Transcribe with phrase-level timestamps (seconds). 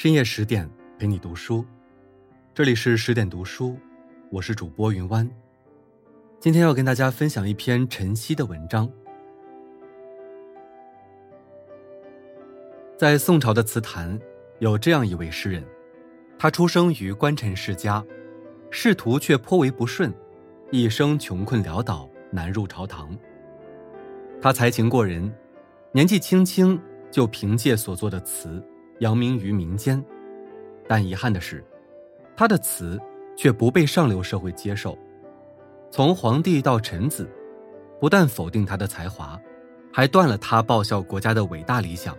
[0.00, 0.66] 深夜十点
[0.98, 1.62] 陪你读书，
[2.54, 3.78] 这里是十点读书，
[4.30, 5.30] 我是主播云湾。
[6.38, 8.90] 今天要跟大家分享一篇晨曦的文章。
[12.96, 14.18] 在宋朝的词坛，
[14.58, 15.62] 有这样一位诗人，
[16.38, 18.02] 他出生于官臣世家，
[18.70, 20.10] 仕途却颇为不顺，
[20.70, 23.14] 一生穷困潦倒，难入朝堂。
[24.40, 25.30] 他才情过人，
[25.92, 26.80] 年纪轻轻
[27.10, 28.66] 就凭借所作的词。
[29.00, 30.02] 扬名于民间，
[30.86, 31.64] 但遗憾的是，
[32.36, 32.98] 他的词
[33.36, 34.96] 却不被上流社会接受。
[35.90, 37.28] 从皇帝到臣子，
[37.98, 39.40] 不但否定他的才华，
[39.92, 42.16] 还断了他报效国家的伟大理想。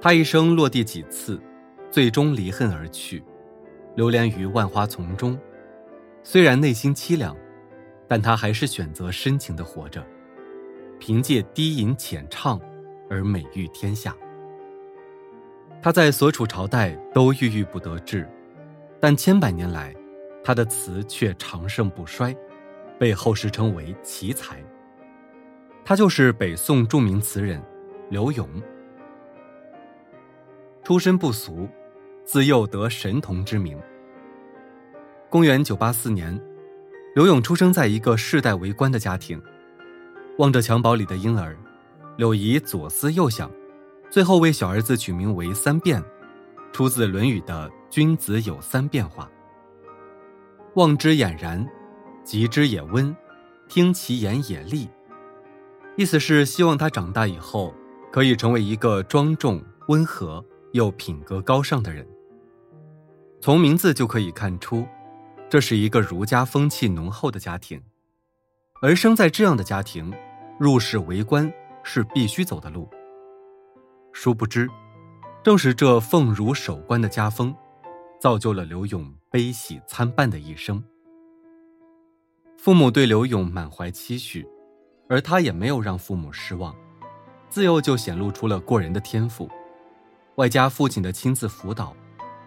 [0.00, 1.40] 他一生落地几次，
[1.90, 3.22] 最终离恨而去，
[3.94, 5.38] 流连于万花丛中。
[6.24, 7.36] 虽然内心凄凉，
[8.08, 10.04] 但他还是选择深情的活着，
[10.98, 12.60] 凭借低吟浅唱
[13.08, 14.14] 而美誉天下。
[15.82, 18.28] 他在所处朝代都郁郁不得志，
[19.00, 19.94] 但千百年来，
[20.42, 22.36] 他的词却长盛不衰，
[22.98, 24.62] 被后世称为奇才。
[25.84, 27.62] 他就是北宋著名词人
[28.10, 28.48] 刘永。
[30.82, 31.68] 出身不俗，
[32.24, 33.78] 自幼得神童之名。
[35.30, 36.40] 公元九八四年，
[37.14, 39.40] 刘永出生在一个世代为官的家庭，
[40.38, 41.56] 望着襁褓里的婴儿，
[42.16, 43.48] 柳姨左思右想。
[44.10, 46.02] 最后为小儿子取名为三变，
[46.72, 49.30] 出自《论语》的“君子有三变化”。
[50.74, 51.66] 望之俨然，
[52.24, 53.14] 及之也温，
[53.68, 54.88] 听其言也利。
[55.96, 57.74] 意思是希望他长大以后
[58.12, 62.06] 可以成为一个庄重、温和又品格高尚的人。
[63.40, 64.86] 从名字就可以看出，
[65.48, 67.82] 这是一个儒家风气浓厚的家庭。
[68.82, 70.12] 而生在这样的家庭，
[70.58, 71.50] 入仕为官
[71.82, 72.88] 是必须走的路。
[74.18, 74.66] 殊不知，
[75.42, 77.54] 正是这奉儒守官的家风，
[78.18, 80.82] 造就了刘永悲喜参半的一生。
[82.56, 84.48] 父母对刘永满怀期许，
[85.06, 86.74] 而他也没有让父母失望，
[87.50, 89.50] 自幼就显露出了过人的天赋，
[90.36, 91.94] 外加父亲的亲自辅导，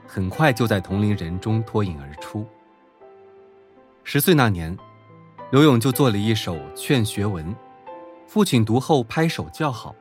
[0.07, 2.47] 很快就在同龄人中脱颖而出。
[4.03, 4.75] 十岁那年，
[5.51, 7.55] 刘永就做了一首劝学文，
[8.25, 9.95] 父亲读后拍手叫好。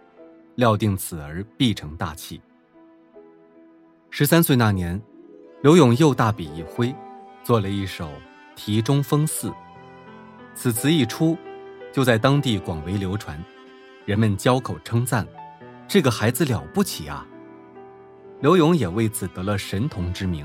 [0.59, 2.41] 料定此儿必成大器。
[4.11, 5.01] 十三岁那年，
[5.63, 6.93] 刘勇又大笔一挥，
[7.45, 8.07] 做了一首
[8.57, 9.51] 《题中风寺》。
[10.57, 11.39] 此词一出，
[11.93, 13.41] 就在当地广为流传，
[14.05, 15.25] 人们交口称赞
[15.87, 17.25] ：“这个孩子了不起啊！”
[18.43, 20.45] 刘勇也为此得了神童之名。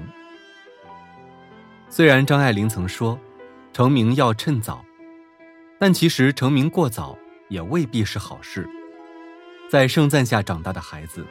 [1.89, 3.19] 虽然张爱玲曾说，
[3.71, 4.85] 成名要趁早，
[5.79, 7.17] 但其实成名过早
[7.49, 8.69] 也未必是好事。
[9.69, 11.25] 在盛赞下长大的孩子，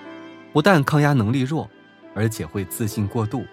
[0.52, 1.70] 不但抗压能力弱，
[2.14, 3.44] 而且会自信过度，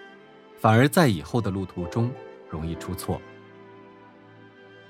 [0.60, 2.12] 反而在以后的路途中
[2.50, 3.22] 容易出错。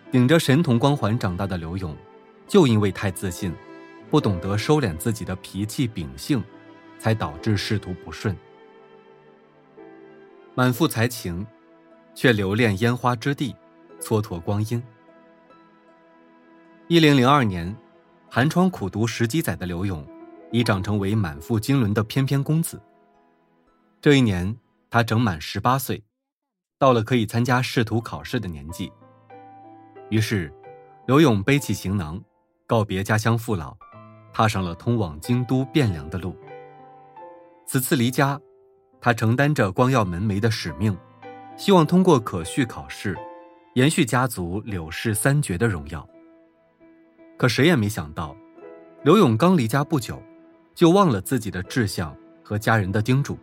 [0.10, 1.96] 顶着神童光环长大的刘勇，
[2.48, 3.54] 就因为太自信，
[4.10, 6.42] 不懂得收敛自己的脾气秉性，
[6.98, 8.36] 才导致仕途不顺。
[10.56, 11.46] 满腹才情，
[12.16, 13.54] 却留恋烟花之地，
[14.00, 14.82] 蹉跎光阴。
[16.88, 17.76] 一零零二年。
[18.32, 20.06] 寒窗苦读十几载的刘勇，
[20.52, 22.80] 已长成为满腹经纶的翩翩公子。
[24.00, 24.56] 这一年，
[24.88, 26.04] 他整满十八岁，
[26.78, 28.92] 到了可以参加仕途考试的年纪。
[30.10, 30.54] 于是，
[31.08, 32.22] 刘勇背起行囊，
[32.68, 33.76] 告别家乡父老，
[34.32, 36.38] 踏上了通往京都汴梁的路。
[37.66, 38.40] 此次离家，
[39.02, 40.96] 他承担着光耀门楣的使命，
[41.58, 43.18] 希望通过可续考试，
[43.74, 46.08] 延续家族柳氏三绝的荣耀。
[47.40, 48.36] 可谁也没想到，
[49.06, 50.22] 刘勇刚离家不久，
[50.76, 52.14] 就忘了自己的志向
[52.44, 53.40] 和家人的叮嘱。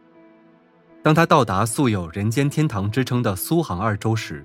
[1.02, 4.44] 当他到达素有“人间天堂”之称的苏杭二州时，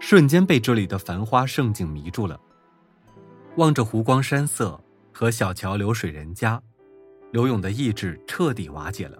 [0.00, 2.40] 瞬间被这里的繁花盛景迷住了。
[3.56, 4.80] 望着湖光山色
[5.12, 6.62] 和小桥流水人家，
[7.32, 9.18] 刘勇的意志彻底瓦解了。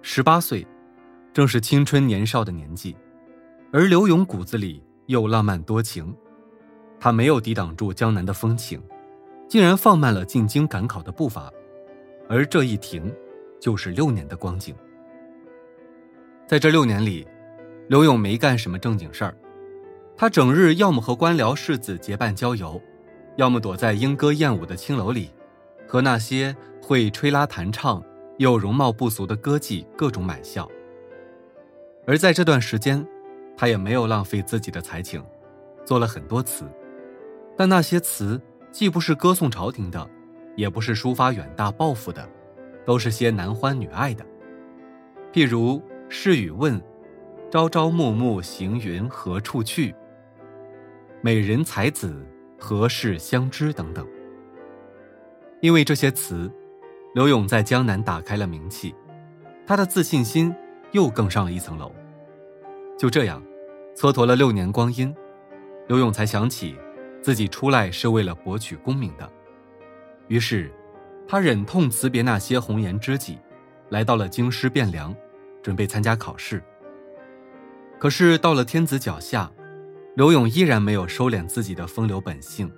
[0.00, 0.64] 十八岁，
[1.32, 2.96] 正是青春年少的年纪，
[3.72, 6.14] 而刘勇骨子里又浪漫多情。
[7.04, 8.82] 他没有抵挡住江南的风情，
[9.46, 11.52] 竟然放慢了进京赶考的步伐，
[12.30, 13.14] 而这一停，
[13.60, 14.74] 就是六年的光景。
[16.46, 17.28] 在这六年里，
[17.88, 19.36] 刘勇没干什么正经事儿，
[20.16, 22.80] 他整日要么和官僚世子结伴郊游，
[23.36, 25.28] 要么躲在莺歌燕舞的青楼里，
[25.86, 28.02] 和那些会吹拉弹唱
[28.38, 30.66] 又容貌不俗的歌妓各种买笑。
[32.06, 33.06] 而在这段时间，
[33.58, 35.22] 他也没有浪费自己的才情，
[35.84, 36.64] 做了很多词。
[37.56, 38.40] 但那些词
[38.72, 40.08] 既不是歌颂朝廷的，
[40.56, 42.28] 也不是抒发远大抱负的，
[42.84, 44.24] 都是些男欢女爱的。
[45.32, 46.80] 譬如试语问
[47.50, 49.94] ：“朝朝暮暮行云何处去
[51.22, 52.26] ？”“美人才子
[52.58, 54.06] 何事相知？”等等。
[55.60, 56.50] 因为这些词，
[57.14, 58.94] 刘勇在江南打开了名气，
[59.66, 60.54] 他的自信心
[60.92, 61.90] 又更上了一层楼。
[62.98, 63.42] 就这样，
[63.96, 65.14] 蹉跎了六年光阴，
[65.88, 66.76] 刘勇才想起
[67.24, 69.26] 自己出来是为了博取功名的。
[70.28, 70.70] 于是，
[71.26, 73.38] 他忍痛辞别那些红颜知己，
[73.88, 75.16] 来到了京师汴梁，
[75.62, 76.62] 准备参加考试。
[77.98, 79.50] 可是到了天子脚下，
[80.14, 82.70] 刘勇依然没有收敛自己的风流本性。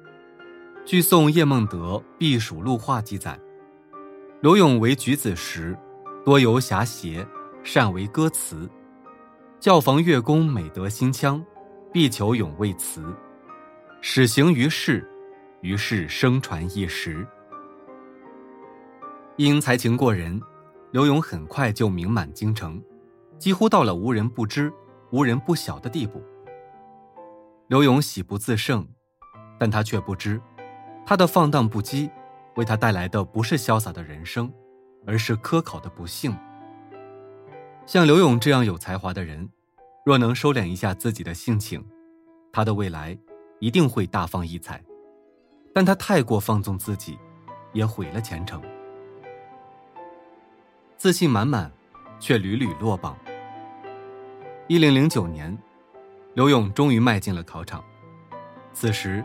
[0.84, 1.76] 据宋叶梦得
[2.16, 3.36] 《避暑录话》记载，
[4.42, 5.76] 刘勇为举子时，
[6.24, 7.26] 多游侠邪，
[7.64, 8.70] 善为歌词。
[9.58, 11.44] 教坊乐工每得新腔，
[11.92, 13.12] 必求咏为词，
[14.08, 15.04] 始行于世，
[15.62, 17.26] 于是声传一时。
[19.34, 20.40] 因才情过人，
[20.92, 22.80] 刘勇很快就名满京城，
[23.36, 24.72] 几乎到了无人不知、
[25.10, 26.22] 无人不晓的地步。
[27.66, 28.86] 刘勇喜不自胜，
[29.58, 30.40] 但他却不知，
[31.04, 32.08] 他的放荡不羁，
[32.54, 34.50] 为他带来的不是潇洒的人生，
[35.04, 36.32] 而是科考的不幸。
[37.84, 39.50] 像刘勇这样有才华的人，
[40.04, 41.84] 若能收敛一下自己的性情，
[42.52, 43.18] 他的未来
[43.58, 44.82] 一定会大放异彩。
[45.74, 47.18] 但他太过放纵自己，
[47.72, 48.62] 也毁了前程。
[50.96, 51.70] 自信满满，
[52.18, 53.16] 却屡屡落榜。
[54.68, 55.56] 一零零九年，
[56.34, 57.84] 刘勇终于迈进了考场。
[58.72, 59.24] 此时，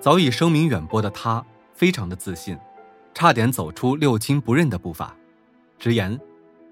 [0.00, 2.58] 早已声名远播的他非常的自信，
[3.14, 5.16] 差点走出六亲不认的步伐，
[5.78, 6.20] 直言：“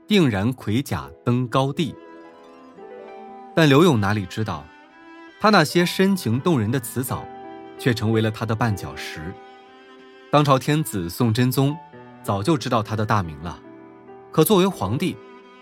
[0.06, 1.94] 定然盔甲登高地。”
[3.54, 4.64] 但刘勇哪里知道，
[5.40, 7.26] 他那些深情动人的词藻，
[7.78, 9.34] 却成为了他的绊脚石。
[10.30, 11.76] 当朝天子宋真宗
[12.22, 13.60] 早就知道他的大名了。
[14.32, 15.16] 可作为皇帝，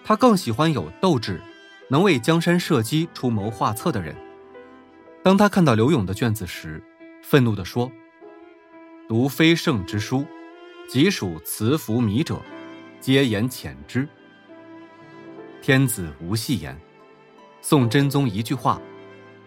[0.04, 1.40] 他更喜欢有斗志、
[1.88, 4.16] 能为江山社稷出谋划策的人。
[5.22, 6.82] 当他看到刘勇的卷子时，
[7.22, 7.92] 愤怒地说
[9.08, 10.24] ：“读非圣之书，
[10.88, 12.40] 即属辞服靡者，
[12.98, 14.08] 皆言浅之。”
[15.60, 16.76] 天子无戏言，
[17.60, 18.80] 宋真宗一句话，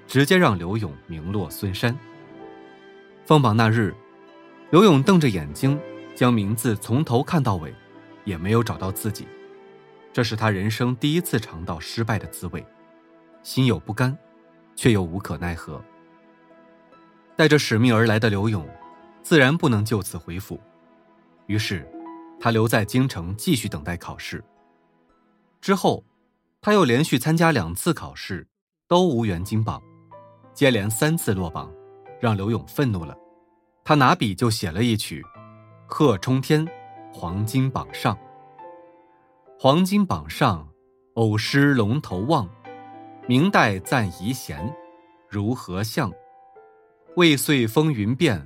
[0.08, 1.98] 直接让刘勇名落孙山。
[3.26, 3.96] 放榜那日，
[4.72, 5.80] 刘勇瞪着眼睛，
[6.16, 7.74] 将名字从头看到尾。
[8.26, 9.28] 也没有找到自己，
[10.12, 12.66] 这是他人生第一次尝到失败的滋味，
[13.44, 14.18] 心有不甘，
[14.76, 15.80] 却又无可奈何。
[17.36, 18.68] 带着使命而来的刘勇，
[19.22, 20.60] 自然不能就此回府，
[21.46, 21.88] 于是，
[22.40, 24.44] 他留在京城继续等待考试。
[25.62, 26.04] 之后，
[26.62, 28.48] 他又连续参加两次考试，
[28.88, 29.80] 都无缘金榜，
[30.56, 31.70] 接连三次落榜，
[32.20, 33.16] 让刘勇愤怒了，
[33.84, 35.22] 他拿笔就写了一曲
[35.86, 36.66] 《贺冲天》。
[37.18, 38.18] 黄金榜上，
[39.58, 40.68] 黄金榜上，
[41.14, 42.50] 偶失龙头望。
[43.26, 44.76] 明代赞遗贤，
[45.30, 46.12] 如何相？
[47.16, 48.46] 未遂风云变，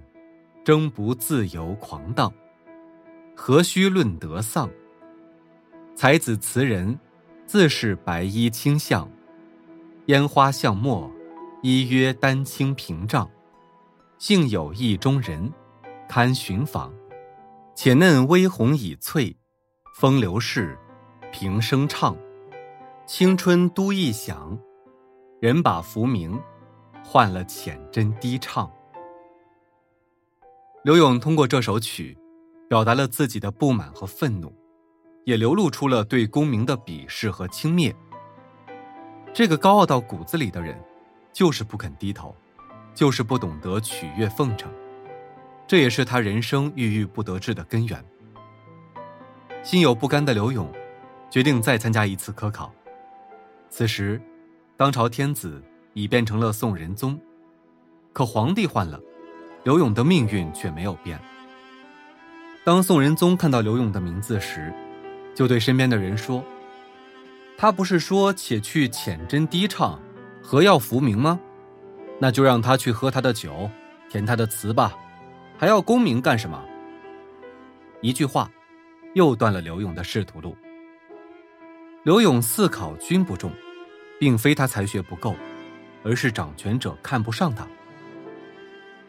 [0.63, 2.31] 争不自由狂荡。
[3.35, 4.69] 何须论得丧？
[5.95, 6.99] 才子词人，
[7.47, 9.09] 自是白衣卿相。
[10.05, 11.11] 烟花巷陌，
[11.61, 13.29] 依约丹青屏障。
[14.17, 15.51] 幸有意中人，
[16.07, 16.93] 堪寻访。
[17.75, 19.35] 且嫩微红已翠，
[19.95, 20.77] 风流事，
[21.31, 22.15] 平生唱。
[23.05, 24.59] 青春都一响，
[25.39, 26.39] 人把浮名
[27.03, 28.69] 换了浅斟低唱。
[30.83, 32.17] 刘勇通过这首曲，
[32.67, 34.53] 表达了自己的不满和愤怒，
[35.25, 37.95] 也流露出了对功名的鄙视和轻蔑。
[39.33, 40.77] 这个高傲到骨子里的人，
[41.31, 42.35] 就是不肯低头，
[42.93, 44.71] 就是不懂得取悦奉承。
[45.67, 48.03] 这也是他人生郁郁不得志的根源。
[49.61, 50.71] 心有不甘的刘勇，
[51.29, 52.73] 决定再参加一次科考。
[53.69, 54.19] 此时，
[54.75, 55.61] 当朝天子
[55.93, 57.19] 已变成了宋仁宗，
[58.13, 58.99] 可皇帝换了，
[59.63, 61.19] 刘勇的命运却没有变。
[62.65, 64.73] 当宋仁宗看到刘勇的名字时，
[65.35, 66.43] 就对身边的人说
[67.57, 69.99] ：“他不是说且去浅斟低唱，
[70.51, 71.39] 何要浮名吗？
[72.17, 73.69] 那就让他去喝他的酒，
[74.09, 74.97] 填他的词吧。”
[75.55, 76.59] 还要功名干什么？
[78.01, 78.49] 一句话，
[79.13, 80.57] 又断了刘勇的仕途路。
[82.01, 83.51] 刘勇四考均不中，
[84.19, 85.35] 并非他才学不够，
[86.03, 87.67] 而是掌权者看不上他。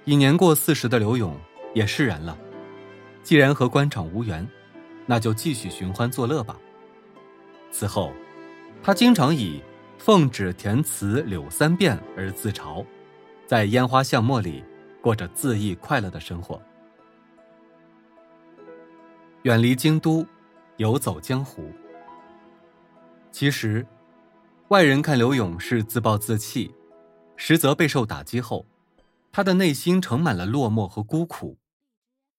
[0.04, 1.34] 已年过四十的刘勇
[1.72, 2.36] 也释然了，
[3.22, 4.46] 既然和官场无缘，
[5.06, 6.54] 那就继续寻欢作乐吧。
[7.70, 8.12] 此后，
[8.82, 9.62] 他经常以
[10.00, 12.84] “奉旨填词柳三变”而自嘲，
[13.46, 14.64] 在烟花巷陌里。
[15.02, 16.60] 过着恣意快乐的生活，
[19.44, 20.26] 远离京都，
[20.76, 21.72] 游走江湖。
[23.32, 23.86] 其实，
[24.68, 26.74] 外人看刘勇是自暴自弃，
[27.34, 28.66] 实则备受打击后，
[29.32, 31.56] 他的内心盛满了落寞和孤苦。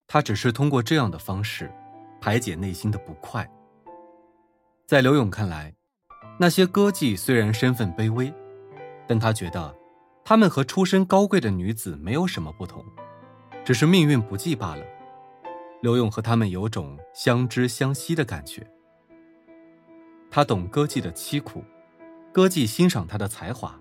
[0.06, 1.74] 他只是通过这样的方式，
[2.22, 3.50] 排解内心的不快。
[4.86, 5.74] 在刘勇看来，
[6.42, 8.34] 那些歌妓虽然身份卑微，
[9.08, 9.76] 但他觉得，
[10.24, 12.84] 她们和出身高贵的女子没有什么不同，
[13.64, 14.84] 只是命运不济罢了。
[15.84, 18.66] 刘勇和他们有种相知相惜的感觉。
[20.32, 21.64] 他懂歌妓的凄苦，
[22.34, 23.80] 歌妓欣赏他的才华，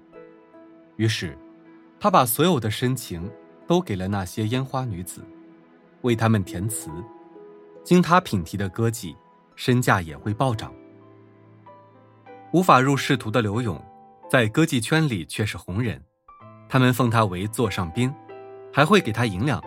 [0.96, 1.38] 于是，
[1.98, 3.26] 他把所有的深情
[3.66, 5.22] 都给了那些烟花女子，
[6.02, 6.90] 为他们填词。
[7.82, 9.16] 经他品题的歌妓，
[9.56, 10.70] 身价也会暴涨。
[12.52, 13.80] 无法入仕途的刘勇，
[14.28, 16.02] 在歌妓圈里却是红人，
[16.68, 18.12] 他们奉他为座上宾，
[18.72, 19.62] 还会给他银两。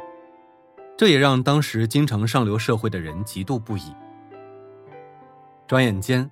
[0.98, 3.96] 这也让当时京城上流社会的人嫉妒不已。
[5.66, 6.30] 转眼间，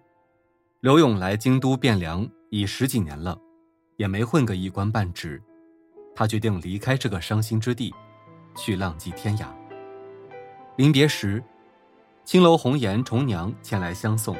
[0.81, 3.39] 刘勇来京都汴梁已十几年了，
[3.95, 5.41] 也没混个一官半职。
[6.13, 7.95] 他决定离开这个伤心之地，
[8.57, 9.45] 去浪迹天涯。
[10.75, 11.41] 临别时，
[12.25, 14.35] 青楼红颜重娘前来相送，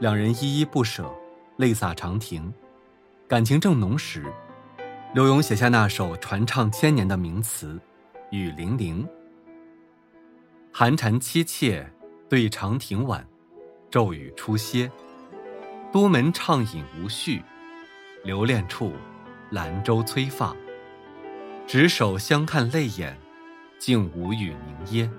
[0.00, 1.14] 两人依依不舍，
[1.56, 2.52] 泪洒长亭。
[3.26, 4.24] 感情正浓时，
[5.14, 7.80] 刘勇写下那首传唱千年的名词
[8.30, 9.04] 《雨霖铃》。
[10.72, 11.90] 寒蝉凄切，
[12.28, 13.26] 对长亭晚，
[13.90, 14.90] 骤雨初歇。
[15.92, 17.42] 都门畅饮无绪，
[18.22, 18.92] 留恋处，
[19.50, 20.54] 兰舟催发。
[21.66, 23.16] 执手相看泪眼，
[23.78, 25.10] 竟无语凝噎。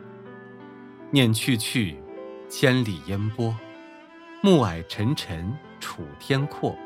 [1.10, 1.98] 念去去，
[2.48, 3.56] 千里烟波，
[4.44, 6.78] 暮霭沉沉楚天阔。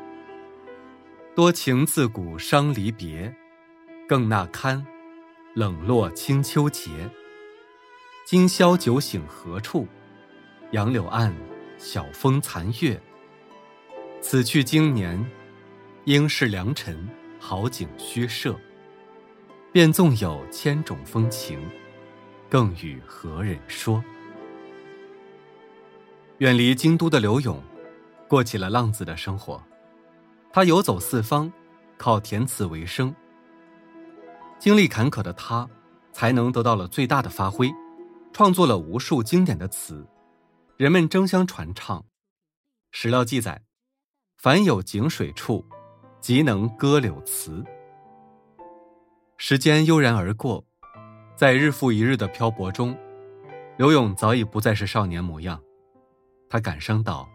[1.34, 3.34] 多情自古伤离别，
[4.08, 4.86] 更那堪
[5.54, 6.90] 冷落清秋节。
[8.24, 9.86] 今宵酒醒何处？
[10.72, 11.34] 杨柳岸，
[11.78, 13.00] 晓风残月。
[14.20, 15.24] 此去经年，
[16.04, 17.08] 应是良辰
[17.38, 18.54] 好景虚设。
[19.72, 21.58] 便纵有千种风情，
[22.50, 24.04] 更与何人说？
[26.38, 27.62] 远离京都的刘勇，
[28.32, 29.62] 过起了浪子的生活。
[30.50, 31.52] 他游走四方，
[31.98, 33.14] 靠填词为生。
[34.58, 35.68] 经历坎坷的他，
[36.14, 37.70] 才能得到了最大的发挥。
[38.32, 40.06] 创作了无数经典的词，
[40.78, 42.02] 人们争相传唱。
[42.90, 43.60] 史料记载，
[44.38, 45.62] 凡有井水处，
[46.18, 47.62] 即能歌柳词。
[49.36, 50.64] 时间悠然而过，
[51.36, 52.96] 在日复一日的漂泊中，
[53.76, 55.62] 刘勇早已不再是少年模样。
[56.48, 57.28] 他感伤道：“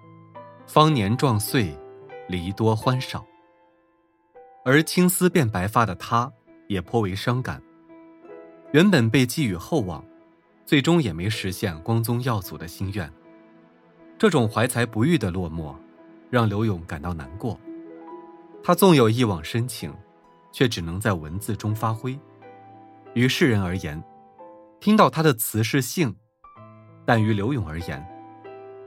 [0.67, 1.75] 方年壮岁，
[2.27, 3.25] 离多欢少。”
[4.63, 6.31] 而青丝变白发的他，
[6.67, 7.59] 也颇为伤感。
[8.73, 10.03] 原本被寄予厚望。
[10.65, 13.09] 最终也没实现光宗耀祖的心愿，
[14.17, 15.73] 这种怀才不遇的落寞，
[16.29, 17.57] 让刘勇感到难过。
[18.61, 19.95] 他纵有一往深情，
[20.51, 22.19] 却只能在文字中发挥。
[23.13, 24.03] 于世人而言，
[24.81, 26.11] 听到他的词是幸；
[27.05, 28.05] 但于刘勇而言，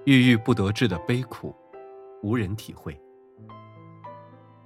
[0.05, 1.57] 郁郁不得志的悲苦，
[2.23, 3.01] 无人体会。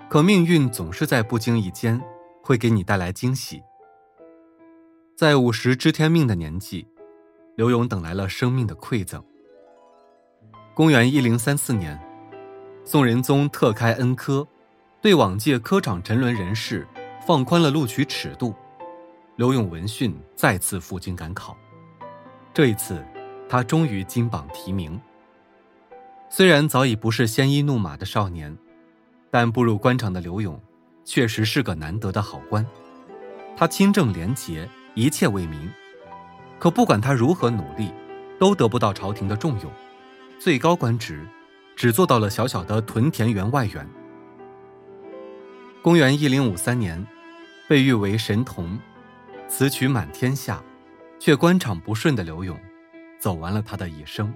[0.08, 2.00] 可命运总是在不经意间，
[2.42, 3.62] 会给你带来惊喜。
[5.16, 6.86] 在五十知天命的年纪。
[7.56, 9.22] 刘勇等来了生命的馈赠。
[10.74, 11.96] 公元一零三四年，
[12.84, 14.44] 宋仁宗特开恩科，
[15.00, 16.84] 对往届科场沉沦人士
[17.24, 18.52] 放宽了录取尺度。
[19.36, 21.56] 刘勇闻讯再次赴京赶考，
[22.52, 23.00] 这一次，
[23.48, 25.00] 他终于金榜题名。
[26.36, 28.58] 虽然早已不是鲜衣怒马的少年，
[29.30, 30.60] 但步入官场的刘勇，
[31.04, 32.66] 确实是个难得的好官。
[33.56, 35.70] 他清正廉洁，一切为民。
[36.58, 37.92] 可不管他如何努力，
[38.36, 39.70] 都得不到朝廷的重用，
[40.36, 41.24] 最高官职
[41.76, 43.88] 只做到了小小的屯田员外员。
[45.82, 47.06] 公元一零五三年，
[47.68, 48.76] 被誉为神童，
[49.46, 50.60] 词曲满天下，
[51.20, 52.58] 却官场不顺的刘勇，
[53.20, 54.34] 走完了他的一生。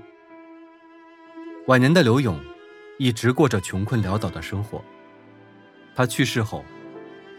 [1.68, 2.40] 晚年的刘勇，
[2.96, 4.82] 一直过着穷困潦倒的生活。
[5.94, 6.64] 他去世后，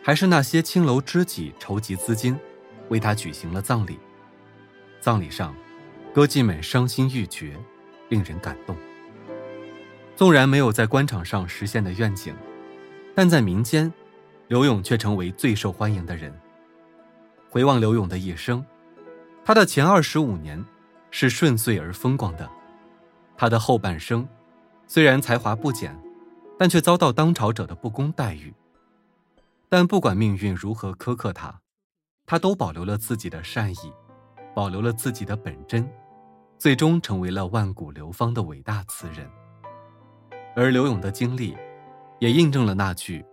[0.03, 2.37] 还是那些青楼知己筹集资金，
[2.89, 3.97] 为他举行了葬礼。
[5.01, 5.55] 葬礼上，
[6.13, 7.57] 歌妓们伤心欲绝，
[8.09, 8.77] 令人感动。
[10.15, 12.35] 纵然没有在官场上实现的愿景，
[13.15, 13.91] 但在民间，
[14.47, 16.31] 刘勇却成为最受欢迎的人。
[17.49, 18.63] 回望刘勇的一生，
[19.43, 20.63] 他的前二十五年
[21.09, 22.47] 是顺遂而风光的，
[23.39, 24.27] 他的后半生
[24.85, 25.97] 虽然才华不减，
[26.57, 28.53] 但却遭到当朝者的不公待遇。
[29.69, 31.61] 但不管命运如何苛刻他，
[32.25, 33.77] 他都保留了自己的善意。
[34.53, 35.89] 保留了自己的本真，
[36.57, 39.29] 最终成为了万古流芳的伟大词人。
[40.53, 41.55] 而刘勇的经历，
[42.19, 43.23] 也印证了那句：“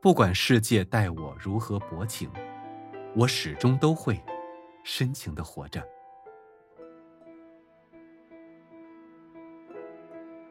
[0.00, 2.30] 不管世界待我如何薄情，
[3.14, 4.18] 我始终都会
[4.84, 5.86] 深情的活着。”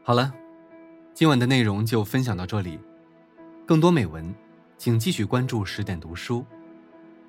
[0.05, 0.33] 好了，
[1.13, 2.77] 今晚的内容就分享到这里。
[3.65, 4.35] 更多美文，
[4.77, 6.45] 请继续关注十点读书，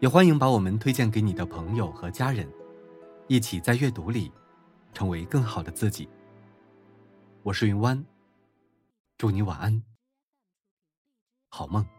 [0.01, 2.53] 也欢迎把我们推荐给你的朋友和家人，
[3.29, 4.33] 一起在阅读里
[4.93, 6.09] 成为更好的自己。
[7.45, 8.05] 我是云湾，
[9.19, 9.81] 祝你晚安，
[11.51, 11.94] 好梦。